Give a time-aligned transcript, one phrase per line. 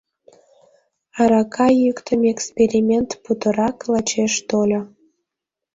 [1.21, 4.81] Арака йӱктымӧ эксперимент путырак лачеш тольо.